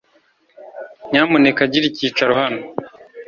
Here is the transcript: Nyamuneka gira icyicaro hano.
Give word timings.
Nyamuneka 1.09 1.61
gira 1.71 1.85
icyicaro 1.89 2.33
hano. 2.41 2.61